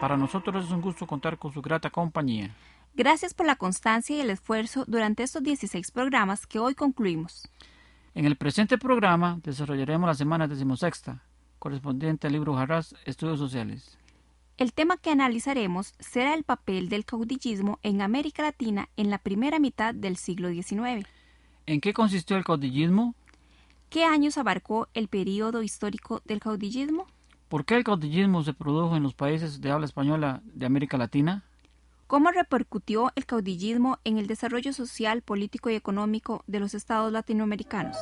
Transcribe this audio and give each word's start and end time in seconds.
Para 0.00 0.16
nosotros 0.16 0.64
es 0.64 0.70
un 0.70 0.82
gusto 0.82 1.06
contar 1.06 1.38
con 1.38 1.52
su 1.52 1.62
grata 1.62 1.90
compañía. 1.90 2.54
Gracias 2.94 3.32
por 3.32 3.46
la 3.46 3.56
constancia 3.56 4.16
y 4.16 4.20
el 4.20 4.30
esfuerzo 4.30 4.84
durante 4.86 5.22
estos 5.22 5.42
16 5.42 5.90
programas 5.90 6.46
que 6.46 6.58
hoy 6.58 6.74
concluimos. 6.74 7.48
En 8.14 8.24
el 8.24 8.36
presente 8.36 8.78
programa 8.78 9.40
desarrollaremos 9.42 10.06
la 10.06 10.14
semana 10.14 10.48
decimosexta, 10.48 11.22
correspondiente 11.58 12.26
al 12.26 12.34
libro 12.34 12.54
Jarras, 12.54 12.94
Estudios 13.04 13.38
Sociales. 13.38 13.98
El 14.58 14.72
tema 14.72 14.96
que 14.96 15.10
analizaremos 15.10 15.94
será 15.98 16.34
el 16.34 16.42
papel 16.42 16.88
del 16.88 17.04
caudillismo 17.04 17.78
en 17.82 18.00
América 18.00 18.42
Latina 18.42 18.88
en 18.96 19.10
la 19.10 19.18
primera 19.18 19.58
mitad 19.58 19.94
del 19.94 20.16
siglo 20.16 20.48
XIX. 20.50 21.06
¿En 21.66 21.80
qué 21.80 21.92
consistió 21.92 22.36
el 22.36 22.44
caudillismo? 22.44 23.14
¿Qué 23.90 24.04
años 24.04 24.38
abarcó 24.38 24.88
el 24.94 25.08
período 25.08 25.62
histórico 25.62 26.22
del 26.24 26.40
caudillismo? 26.40 27.06
¿Por 27.48 27.64
qué 27.64 27.76
el 27.76 27.84
caudillismo 27.84 28.42
se 28.42 28.54
produjo 28.54 28.96
en 28.96 29.04
los 29.04 29.14
países 29.14 29.60
de 29.60 29.70
habla 29.70 29.86
española 29.86 30.42
de 30.44 30.66
América 30.66 30.98
Latina? 30.98 31.44
¿Cómo 32.08 32.32
repercutió 32.32 33.12
el 33.14 33.24
caudillismo 33.24 33.98
en 34.02 34.18
el 34.18 34.26
desarrollo 34.26 34.72
social, 34.72 35.22
político 35.22 35.70
y 35.70 35.76
económico 35.76 36.42
de 36.48 36.58
los 36.58 36.74
estados 36.74 37.12
latinoamericanos? 37.12 37.98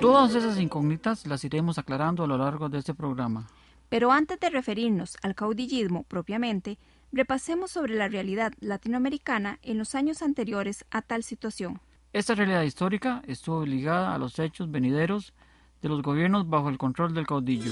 Todas 0.00 0.34
esas 0.34 0.58
incógnitas 0.58 1.26
las 1.26 1.44
iremos 1.44 1.78
aclarando 1.78 2.24
a 2.24 2.26
lo 2.26 2.36
largo 2.36 2.68
de 2.68 2.78
este 2.78 2.92
programa. 2.92 3.46
Pero 3.88 4.12
antes 4.12 4.38
de 4.38 4.50
referirnos 4.50 5.16
al 5.22 5.34
caudillismo 5.34 6.02
propiamente, 6.02 6.78
repasemos 7.12 7.70
sobre 7.70 7.94
la 7.94 8.08
realidad 8.08 8.52
latinoamericana 8.60 9.58
en 9.62 9.78
los 9.78 9.94
años 9.94 10.22
anteriores 10.22 10.84
a 10.90 11.02
tal 11.02 11.22
situación. 11.22 11.80
Esta 12.12 12.34
realidad 12.34 12.62
histórica 12.62 13.22
estuvo 13.26 13.64
ligada 13.64 14.14
a 14.14 14.18
los 14.18 14.38
hechos 14.38 14.70
venideros 14.70 15.34
de 15.82 15.88
los 15.88 16.02
gobiernos 16.02 16.48
bajo 16.48 16.68
el 16.68 16.78
control 16.78 17.14
del 17.14 17.26
caudillo. 17.26 17.70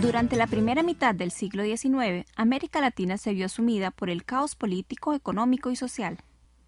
Durante 0.00 0.36
la 0.36 0.46
primera 0.46 0.82
mitad 0.82 1.14
del 1.14 1.32
siglo 1.32 1.64
XIX, 1.64 2.24
América 2.36 2.80
Latina 2.80 3.18
se 3.18 3.34
vio 3.34 3.48
sumida 3.48 3.90
por 3.90 4.10
el 4.10 4.24
caos 4.24 4.54
político, 4.54 5.12
económico 5.12 5.70
y 5.70 5.76
social. 5.76 6.18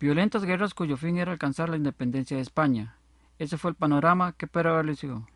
Violentas 0.01 0.45
guerras 0.45 0.75
cuyo 0.75 0.97
fin 0.97 1.17
era 1.17 1.33
alcanzar 1.33 1.69
la 1.69 1.77
independencia 1.77 2.37
de 2.37 2.43
España. 2.43 2.99
Ese 3.39 3.57
fue 3.57 3.71
el 3.71 3.77
panorama 3.77 4.33
que 4.33 4.47
prevaleció. 4.47 5.29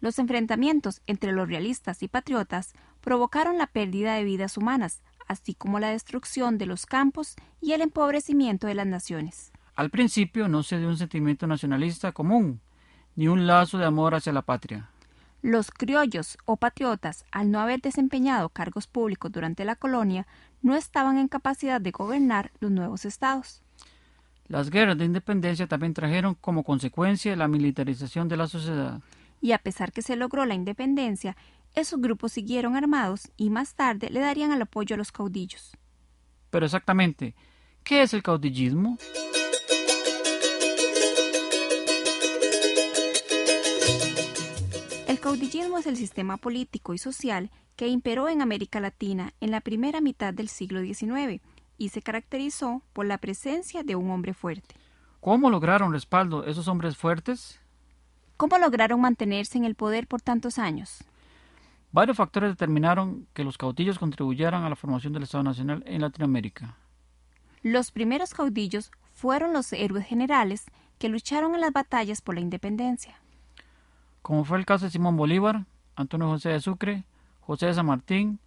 Los 0.00 0.18
enfrentamientos 0.18 1.00
entre 1.06 1.32
los 1.32 1.48
realistas 1.48 2.02
y 2.02 2.08
patriotas 2.08 2.74
provocaron 3.00 3.58
la 3.58 3.66
pérdida 3.66 4.14
de 4.14 4.24
vidas 4.24 4.56
humanas, 4.56 5.02
así 5.26 5.54
como 5.54 5.80
la 5.80 5.90
destrucción 5.90 6.58
de 6.58 6.66
los 6.66 6.86
campos 6.86 7.36
y 7.60 7.72
el 7.72 7.80
empobrecimiento 7.80 8.66
de 8.66 8.74
las 8.74 8.86
naciones. 8.86 9.52
Al 9.74 9.90
principio 9.90 10.48
no 10.48 10.62
se 10.62 10.78
dio 10.78 10.88
un 10.88 10.96
sentimiento 10.96 11.46
nacionalista 11.46 12.12
común, 12.12 12.60
ni 13.14 13.28
un 13.28 13.46
lazo 13.46 13.78
de 13.78 13.86
amor 13.86 14.14
hacia 14.14 14.32
la 14.32 14.42
patria. 14.42 14.90
Los 15.42 15.70
criollos 15.70 16.38
o 16.44 16.56
patriotas, 16.56 17.24
al 17.30 17.50
no 17.50 17.60
haber 17.60 17.80
desempeñado 17.80 18.48
cargos 18.48 18.86
públicos 18.86 19.30
durante 19.30 19.64
la 19.64 19.76
colonia, 19.76 20.26
no 20.62 20.74
estaban 20.76 21.18
en 21.18 21.28
capacidad 21.28 21.80
de 21.80 21.90
gobernar 21.90 22.52
los 22.60 22.70
nuevos 22.70 23.04
estados. 23.04 23.62
Las 24.48 24.70
guerras 24.70 24.96
de 24.96 25.04
independencia 25.04 25.66
también 25.66 25.94
trajeron 25.94 26.34
como 26.34 26.62
consecuencia 26.62 27.36
la 27.36 27.48
militarización 27.48 28.28
de 28.28 28.36
la 28.36 28.46
sociedad. 28.46 29.00
Y 29.40 29.52
a 29.52 29.58
pesar 29.58 29.92
que 29.92 30.02
se 30.02 30.16
logró 30.16 30.44
la 30.46 30.54
independencia, 30.54 31.36
esos 31.74 32.00
grupos 32.00 32.32
siguieron 32.32 32.74
armados 32.74 33.30
y 33.36 33.50
más 33.50 33.74
tarde 33.74 34.08
le 34.10 34.20
darían 34.20 34.52
el 34.52 34.62
apoyo 34.62 34.94
a 34.94 34.96
los 34.96 35.12
caudillos. 35.12 35.76
Pero 36.50 36.64
exactamente, 36.64 37.34
¿qué 37.84 38.02
es 38.02 38.14
el 38.14 38.22
caudillismo? 38.22 38.98
El 45.06 45.20
caudillismo 45.20 45.78
es 45.78 45.86
el 45.86 45.96
sistema 45.96 46.36
político 46.36 46.94
y 46.94 46.98
social 46.98 47.50
que 47.76 47.88
imperó 47.88 48.28
en 48.28 48.40
América 48.40 48.80
Latina 48.80 49.34
en 49.40 49.50
la 49.50 49.60
primera 49.60 50.00
mitad 50.00 50.32
del 50.32 50.48
siglo 50.48 50.80
XIX 50.80 51.42
y 51.78 51.90
se 51.90 52.00
caracterizó 52.00 52.82
por 52.92 53.06
la 53.06 53.18
presencia 53.18 53.82
de 53.82 53.96
un 53.96 54.10
hombre 54.10 54.34
fuerte. 54.34 54.76
¿Cómo 55.20 55.50
lograron 55.50 55.92
respaldo 55.92 56.44
esos 56.46 56.68
hombres 56.68 56.96
fuertes? 56.96 57.60
¿Cómo 58.36 58.58
lograron 58.58 59.00
mantenerse 59.00 59.56
en 59.56 59.64
el 59.64 59.74
poder 59.74 60.06
por 60.06 60.20
tantos 60.20 60.58
años? 60.58 61.04
Varios 61.92 62.18
factores 62.18 62.50
determinaron 62.50 63.26
que 63.32 63.44
los 63.44 63.56
caudillos 63.56 63.98
contribuyeran 63.98 64.64
a 64.64 64.68
la 64.68 64.76
formación 64.76 65.14
del 65.14 65.22
Estado 65.22 65.44
Nacional 65.44 65.82
en 65.86 66.02
Latinoamérica. 66.02 66.76
Los 67.62 67.90
primeros 67.90 68.34
caudillos 68.34 68.90
fueron 69.12 69.54
los 69.54 69.72
héroes 69.72 70.06
generales 70.06 70.66
que 70.98 71.08
lucharon 71.08 71.54
en 71.54 71.62
las 71.62 71.72
batallas 71.72 72.20
por 72.20 72.34
la 72.34 72.42
independencia. 72.42 73.20
Como 74.20 74.44
fue 74.44 74.58
el 74.58 74.66
caso 74.66 74.84
de 74.84 74.90
Simón 74.90 75.16
Bolívar, 75.16 75.64
Antonio 75.94 76.28
José 76.28 76.50
de 76.50 76.60
Sucre, 76.60 77.04
José 77.40 77.66
de 77.66 77.74
San 77.74 77.86
Martín, 77.86 78.38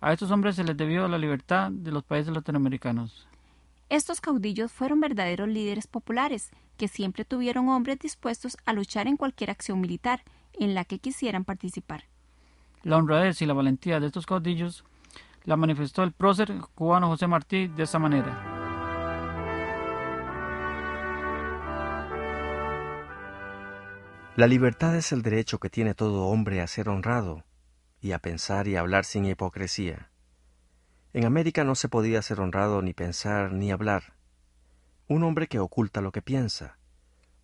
a 0.00 0.12
estos 0.12 0.30
hombres 0.32 0.56
se 0.56 0.64
les 0.64 0.76
debió 0.76 1.06
la 1.06 1.18
libertad 1.18 1.70
de 1.70 1.92
los 1.92 2.02
países 2.02 2.34
latinoamericanos. 2.34 3.28
Estos 3.88 4.20
caudillos 4.20 4.72
fueron 4.72 5.00
verdaderos 5.00 5.48
líderes 5.48 5.86
populares, 5.86 6.50
que 6.76 6.88
siempre 6.88 7.24
tuvieron 7.24 7.68
hombres 7.68 7.98
dispuestos 8.00 8.56
a 8.66 8.72
luchar 8.72 9.06
en 9.06 9.16
cualquier 9.16 9.50
acción 9.50 9.80
militar 9.80 10.22
en 10.54 10.74
la 10.74 10.84
que 10.84 10.98
quisieran 10.98 11.44
participar. 11.44 12.04
La 12.82 12.96
honradez 12.96 13.40
y 13.42 13.46
la 13.46 13.54
valentía 13.54 14.00
de 14.00 14.06
estos 14.06 14.26
caudillos 14.26 14.84
la 15.44 15.56
manifestó 15.56 16.02
el 16.02 16.12
prócer 16.12 16.52
cubano 16.74 17.06
José 17.08 17.28
Martí 17.28 17.68
de 17.68 17.84
esta 17.84 18.00
manera. 18.00 18.52
La 24.34 24.46
libertad 24.46 24.94
es 24.96 25.12
el 25.12 25.22
derecho 25.22 25.58
que 25.58 25.70
tiene 25.70 25.94
todo 25.94 26.26
hombre 26.26 26.60
a 26.60 26.66
ser 26.66 26.88
honrado 26.88 27.44
y 28.00 28.12
a 28.12 28.18
pensar 28.18 28.68
y 28.68 28.76
hablar 28.76 29.04
sin 29.04 29.24
hipocresía. 29.24 30.10
En 31.16 31.24
América 31.24 31.64
no 31.64 31.74
se 31.76 31.88
podía 31.88 32.20
ser 32.20 32.40
honrado 32.40 32.82
ni 32.82 32.92
pensar 32.92 33.50
ni 33.50 33.72
hablar. 33.72 34.18
Un 35.08 35.22
hombre 35.22 35.46
que 35.46 35.58
oculta 35.58 36.02
lo 36.02 36.12
que 36.12 36.20
piensa, 36.20 36.76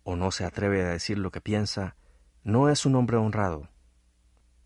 o 0.03 0.15
no 0.15 0.29
se 0.29 0.45
atreve 0.45 0.83
a 0.83 0.89
decir 0.89 1.17
lo 1.17 1.31
que 1.31 1.41
piensa, 1.41 1.95
no 2.43 2.69
es 2.69 2.85
un 2.85 2.93
hombre 2.93 3.17
honrado. 3.17 3.67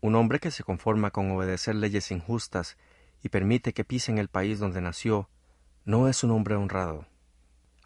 Un 0.02 0.14
hombre 0.14 0.40
que 0.40 0.50
se 0.50 0.62
conforma 0.62 1.10
con 1.10 1.30
obedecer 1.30 1.74
leyes 1.74 2.10
injustas 2.10 2.76
y 3.22 3.30
permite 3.30 3.72
que 3.72 3.82
pisen 3.82 4.18
el 4.18 4.28
país 4.28 4.58
donde 4.58 4.82
nació, 4.82 5.30
no 5.86 6.06
es 6.06 6.22
un 6.22 6.30
hombre 6.32 6.56
honrado. 6.56 7.06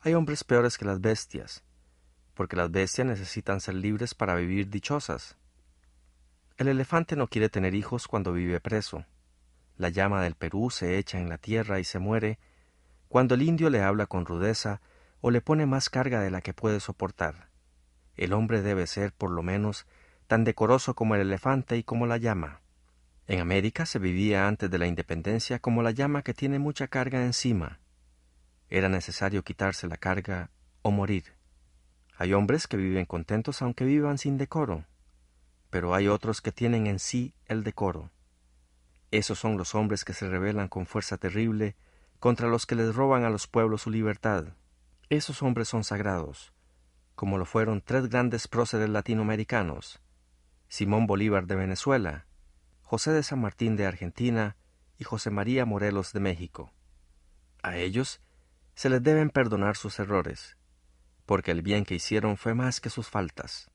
Hay 0.00 0.15
hombres 0.15 0.43
peores 0.43 0.77
que 0.77 0.87
las 0.87 1.00
bestias, 1.00 1.62
porque 2.34 2.56
las 2.56 2.72
bestias 2.72 3.06
necesitan 3.06 3.61
ser 3.61 3.75
libres 3.75 4.17
para 4.17 4.35
vivir 4.35 4.70
dichosas. 4.70 5.37
El 6.56 6.67
elefante 6.67 7.14
no 7.14 7.29
quiere 7.29 7.49
tener 7.49 7.76
hijos 7.76 8.08
cuando 8.08 8.32
vive 8.32 8.58
preso. 8.58 9.06
La 9.82 9.88
llama 9.88 10.23
del 10.23 10.37
Perú 10.37 10.70
se 10.70 10.96
echa 10.96 11.19
en 11.19 11.29
la 11.29 11.38
tierra 11.38 11.81
y 11.81 11.84
se 11.84 11.99
muere 11.99 12.38
cuando 13.08 13.34
el 13.34 13.43
indio 13.43 13.69
le 13.69 13.82
habla 13.82 14.06
con 14.06 14.26
rudeza 14.26 14.81
o 15.20 15.32
le 15.32 15.40
pone 15.40 15.67
más 15.67 15.90
carga 15.90 16.20
de 16.20 16.31
la 16.31 16.40
que 16.40 16.55
puede 16.55 16.79
soportar. 16.79 17.49
El 18.14 18.32
hombre 18.32 18.62
debe 18.62 18.87
ser, 18.87 19.12
por 19.12 19.32
lo 19.32 19.43
menos, 19.43 19.88
tan 20.29 20.44
decoroso 20.44 20.94
como 20.94 21.17
el 21.17 21.23
elefante 21.23 21.76
y 21.79 21.82
como 21.82 22.06
la 22.06 22.17
llama. 22.17 22.61
En 23.26 23.40
América 23.40 23.84
se 23.84 23.99
vivía 23.99 24.46
antes 24.46 24.70
de 24.70 24.79
la 24.79 24.87
independencia 24.87 25.58
como 25.58 25.82
la 25.82 25.90
llama 25.90 26.23
que 26.23 26.32
tiene 26.32 26.61
mucha 26.61 26.87
carga 26.87 27.25
encima. 27.25 27.81
Era 28.69 28.88
necesario 28.88 29.43
quitarse 29.43 29.88
la 29.88 29.96
carga 29.96 30.50
o 30.82 30.93
morir. 30.93 31.25
Hay 32.17 32.34
hombres 32.34 32.69
que 32.69 32.76
viven 32.76 33.05
contentos 33.05 33.62
aunque 33.62 33.84
vivan 33.84 34.19
sin 34.19 34.38
decoro, 34.38 34.84
pero 35.70 35.93
hay 35.93 36.06
otros 36.06 36.40
que 36.40 36.52
tienen 36.52 36.87
en 36.87 37.00
sí 37.00 37.34
el 37.46 37.64
decoro. 37.64 38.12
Esos 39.12 39.38
son 39.38 39.59
los 39.59 39.75
hombres 39.75 40.06
que 40.06 40.14
se 40.14 40.26
rebelan 40.26 40.69
con 40.69 40.87
fuerza 40.87 41.19
terrible 41.19 41.76
contra 42.19 42.49
los 42.49 42.64
que 42.64 42.75
les 42.75 42.94
roban 42.94 43.25
a 43.25 43.31
los 43.31 43.47
pueblos 43.47 43.82
su 43.82 43.91
libertad. 43.91 44.55
Esos 45.11 45.43
hombres 45.43 45.69
son 45.69 45.85
sagrados, 45.85 46.55
como 47.14 47.37
lo 47.37 47.44
fueron 47.44 47.82
tres 47.82 48.09
grandes 48.09 48.49
próceres 48.49 48.88
latinoamericanos, 48.88 50.00
Simón 50.69 51.06
Bolívar 51.06 51.47
de 51.47 51.56
Venezuela, 51.56 52.25
José 52.81 53.11
de 53.11 53.23
San 53.23 53.43
Martín 53.43 53.76
de 53.76 53.85
Argentina 53.85 54.56
y 54.97 55.05
José 55.05 55.29
María 55.29 55.67
Morelos 55.67 56.15
de 56.15 56.20
México. 56.20 56.73
A 57.62 57.76
ellos 57.76 58.23
Se 58.75 58.88
les 58.88 59.03
deben 59.03 59.29
perdonar 59.29 59.76
sus 59.76 59.99
errores, 59.99 60.56
porque 61.26 61.50
el 61.50 61.61
bien 61.61 61.85
que 61.85 61.97
hicieron 61.97 62.38
fue 62.38 62.55
más 62.55 62.81
que 62.81 62.88
sus 62.88 63.11
faltas. 63.11 63.70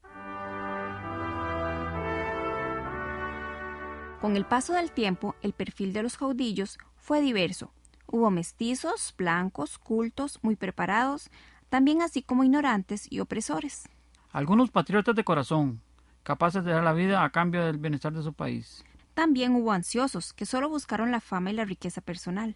Con 4.22 4.36
el 4.36 4.46
paso 4.46 4.74
del 4.74 4.92
tiempo, 4.92 5.36
el 5.44 5.54
perfil 5.54 5.94
de 5.94 6.02
los 6.02 6.18
caudillos 6.18 6.80
fue 6.96 7.22
diverso. 7.22 7.72
Hubo 8.08 8.32
mestizos, 8.32 9.14
blancos, 9.16 9.78
cultos, 9.78 10.40
muy 10.42 10.56
preparados, 10.56 11.30
también 11.70 12.02
así 12.02 12.24
como 12.24 12.44
ignorantes 12.44 13.12
y 13.12 13.20
opresores. 13.20 13.88
Algunos 14.32 14.72
patriotas 14.72 15.16
de 15.16 15.24
corazón, 15.24 15.82
capaces 16.24 16.64
de 16.64 16.72
dar 16.72 16.84
la 16.84 16.94
vida 16.94 17.24
a 17.24 17.30
cambio 17.30 17.64
del 17.64 17.78
bienestar 17.78 18.12
de 18.12 18.24
su 18.24 18.34
país. 18.34 18.84
También 19.14 19.54
hubo 19.56 19.72
ansiosos, 19.72 20.34
que 20.34 20.46
solo 20.46 20.68
buscaron 20.68 21.12
la 21.12 21.22
fama 21.22 21.52
y 21.52 21.54
la 21.54 21.66
riqueza 21.66 22.02
personal. 22.02 22.56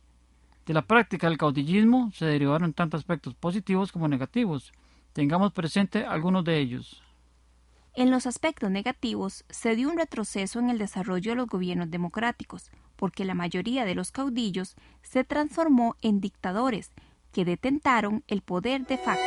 De 0.66 0.74
la 0.74 0.82
práctica 0.82 1.28
del 1.28 1.38
caudillismo 1.38 2.12
se 2.14 2.26
derivaron 2.26 2.74
tanto 2.74 2.98
aspectos 2.98 3.36
positivos 3.36 3.92
como 3.92 4.08
negativos. 4.08 4.72
Tengamos 5.14 5.54
presente 5.54 6.06
algunos 6.06 6.44
de 6.44 6.58
ellos. 6.60 7.04
En 7.94 8.10
los 8.10 8.26
aspectos 8.26 8.72
negativos 8.72 9.44
se 9.50 9.76
dio 9.76 9.90
un 9.90 9.98
retroceso 9.98 10.60
en 10.60 10.70
el 10.70 10.78
desarrollo 10.78 11.32
de 11.32 11.36
los 11.36 11.48
gobiernos 11.48 11.92
democráticos, 11.92 12.72
porque 12.96 13.26
la 13.26 13.36
mayoría 13.36 13.84
de 13.84 13.96
los 13.96 14.12
caudillos 14.12 14.76
se 15.02 15.26
transformó 15.26 15.98
en 16.02 16.22
dictadores 16.22 16.92
que 17.34 17.44
detentaron 17.44 18.24
el 18.28 18.44
poder 18.44 18.86
de 18.88 18.98
facto. 18.98 19.22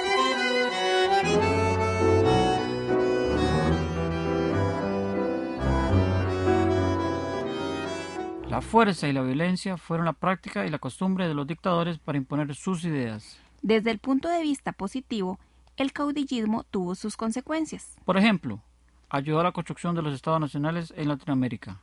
La 8.48 8.62
fuerza 8.62 9.08
y 9.08 9.12
la 9.12 9.22
violencia 9.22 9.76
fueron 9.76 10.06
la 10.06 10.14
práctica 10.14 10.64
y 10.64 10.70
la 10.70 10.78
costumbre 10.78 11.28
de 11.28 11.34
los 11.34 11.46
dictadores 11.46 11.98
para 11.98 12.16
imponer 12.16 12.54
sus 12.54 12.84
ideas. 12.84 13.38
Desde 13.60 13.90
el 13.90 13.98
punto 13.98 14.28
de 14.28 14.40
vista 14.40 14.72
positivo, 14.72 15.38
el 15.76 15.92
caudillismo 15.92 16.64
tuvo 16.64 16.94
sus 16.94 17.16
consecuencias. 17.16 17.96
Por 18.04 18.16
ejemplo, 18.16 18.62
ayudó 19.08 19.40
a 19.40 19.44
la 19.44 19.52
construcción 19.52 19.94
de 19.94 20.02
los 20.02 20.14
estados 20.14 20.40
nacionales 20.40 20.92
en 20.96 21.08
Latinoamérica. 21.08 21.80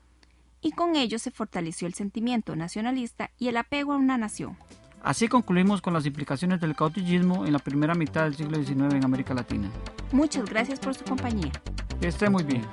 Y 0.61 0.71
con 0.71 0.95
ello 0.95 1.17
se 1.19 1.31
fortaleció 1.31 1.88
el 1.88 1.93
sentimiento 1.93 2.55
nacionalista 2.55 3.31
y 3.38 3.47
el 3.47 3.57
apego 3.57 3.93
a 3.93 3.97
una 3.97 4.17
nación. 4.17 4.57
Así 5.03 5.27
concluimos 5.27 5.81
con 5.81 5.93
las 5.93 6.05
implicaciones 6.05 6.61
del 6.61 6.75
caudillismo 6.75 7.45
en 7.45 7.53
la 7.53 7.59
primera 7.59 7.95
mitad 7.95 8.23
del 8.23 8.35
siglo 8.35 8.63
XIX 8.63 8.93
en 8.93 9.03
América 9.03 9.33
Latina. 9.33 9.71
Muchas 10.11 10.45
gracias 10.45 10.79
por 10.79 10.93
su 10.93 11.03
compañía. 11.03 11.51
Que 11.99 12.07
esté 12.07 12.29
muy 12.29 12.43
bien. 12.43 12.63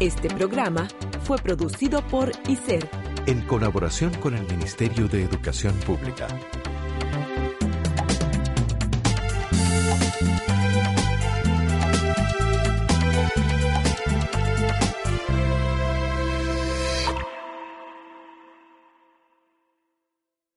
Este 0.00 0.28
programa 0.30 0.88
fue 1.24 1.36
producido 1.38 2.00
por 2.06 2.32
ICER 2.48 3.07
En 3.28 3.42
colaboración 3.42 4.14
con 4.14 4.34
el 4.34 4.46
Ministerio 4.46 5.06
de 5.06 5.22
Educación 5.22 5.74
Pública. 5.80 6.28